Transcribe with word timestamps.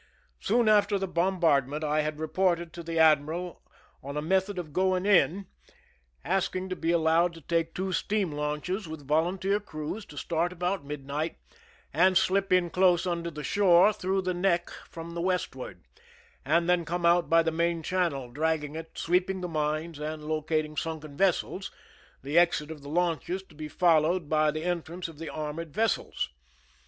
Soon 0.39 0.67
after 0.67 0.97
the 0.97 1.07
bombardment 1.07 1.83
I 1.83 2.01
had 2.01 2.17
reported 2.19 2.73
to 2.73 2.81
the 2.81 2.97
ad 2.97 3.21
miral 3.21 3.59
on 4.01 4.17
a 4.17 4.19
method 4.23 4.57
of 4.57 4.73
going 4.73 5.05
in, 5.05 5.45
asking' 6.25 6.69
to 6.69 6.75
be 6.75 6.91
allowed 6.91 7.33
3 7.33 7.33
THE 7.33 7.35
SINKING 7.35 7.41
OF 7.41 7.47
THE 7.47 7.55
"MEEEIMAC^^ 7.55 7.63
to 7.65 7.65
take 7.65 7.75
two 7.75 7.91
steam 7.91 8.31
launches 8.31 8.87
with 8.87 9.07
volunteer 9.07 9.59
crews, 9.59 10.03
to 10.05 10.17
start 10.17 10.51
about 10.51 10.83
midnight, 10.83 11.37
and 11.93 12.17
slip 12.17 12.51
in 12.51 12.71
close 12.71 13.05
under 13.05 13.29
the 13.29 13.43
shore 13.43 13.93
through 13.93 14.23
the 14.23 14.33
neck 14.33 14.71
from 14.89 15.11
the 15.11 15.21
westward, 15.21 15.83
and 16.43 16.67
then 16.67 16.83
come 16.83 17.05
out 17.05 17.29
by 17.29 17.43
the 17.43 17.51
main 17.51 17.83
channel, 17.83 18.31
dragging 18.31 18.73
it, 18.75 18.97
sweeping 18.97 19.41
the 19.41 19.47
mines, 19.47 19.99
and 19.99 20.23
locating 20.23 20.75
sunken 20.75 21.15
vessels, 21.15 21.69
the 22.23 22.39
exit 22.39 22.71
of 22.71 22.81
the 22.81 22.89
launches 22.89 23.43
to 23.43 23.53
be 23.53 23.67
followed 23.67 24.27
by 24.27 24.49
the 24.49 24.63
en 24.63 24.81
trance 24.81 25.07
of 25.07 25.19
the 25.19 25.29
armored 25.29 25.71
vessels. 25.71 26.29